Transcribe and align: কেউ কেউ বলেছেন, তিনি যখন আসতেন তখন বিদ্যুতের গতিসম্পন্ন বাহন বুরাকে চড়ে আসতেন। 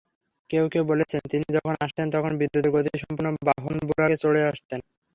কেউ 0.49 0.65
কেউ 0.73 0.83
বলেছেন, 0.91 1.21
তিনি 1.31 1.45
যখন 1.55 1.73
আসতেন 1.85 2.07
তখন 2.15 2.31
বিদ্যুতের 2.39 2.73
গতিসম্পন্ন 2.75 3.29
বাহন 3.47 3.75
বুরাকে 3.87 4.17
চড়ে 4.23 4.41
আসতেন। 4.51 4.79